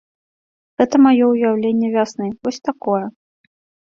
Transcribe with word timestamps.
Гэта 0.81 0.95
маё 1.05 1.25
ўяўленне 1.33 1.89
вясны, 1.97 2.25
вось 2.47 2.59
такое. 2.71 3.03